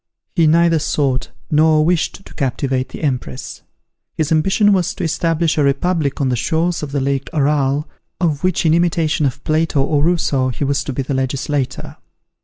[0.35, 3.61] He neither sought nor wished to captivate the Empress.
[4.17, 7.87] His ambition was to establish a republic on the shores of the lake Aral,
[8.19, 11.97] of which in imitation of Plato or Rousseau, he was to be the legislator.